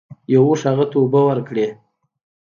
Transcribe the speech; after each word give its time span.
یو 0.33 0.43
اوښ 0.49 0.61
هغه 0.69 0.85
ته 0.91 0.95
اوبه 1.01 1.21
ورکړې. 1.27 1.67